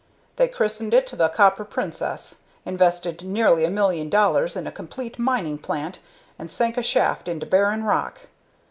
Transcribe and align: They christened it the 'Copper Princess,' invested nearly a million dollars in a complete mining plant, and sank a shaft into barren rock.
They 0.37 0.47
christened 0.47 0.95
it 0.95 1.05
the 1.15 1.29
'Copper 1.29 1.63
Princess,' 1.63 2.41
invested 2.65 3.23
nearly 3.23 3.63
a 3.65 3.69
million 3.69 4.09
dollars 4.09 4.55
in 4.55 4.65
a 4.65 4.71
complete 4.71 5.19
mining 5.19 5.59
plant, 5.59 5.99
and 6.39 6.49
sank 6.49 6.75
a 6.75 6.81
shaft 6.81 7.27
into 7.27 7.45
barren 7.45 7.83
rock. 7.83 8.21